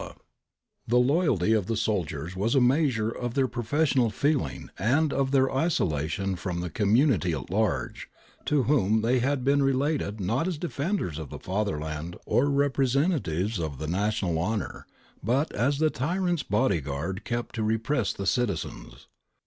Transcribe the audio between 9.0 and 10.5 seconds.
they had been related not